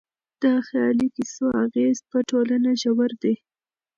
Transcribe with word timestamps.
د 0.41 0.43
خيالي 0.67 1.07
کيسو 1.15 1.45
اغېز 1.65 1.97
په 2.09 2.17
ټولنه 2.29 2.69
ژور 2.81 3.11
دی. 3.21 3.35